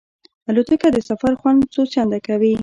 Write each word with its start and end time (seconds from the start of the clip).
الوتکه 0.49 0.87
د 0.93 0.97
سفر 1.09 1.31
خوند 1.39 1.59
څو 1.73 1.81
چنده 1.93 2.19
کوي. 2.27 2.53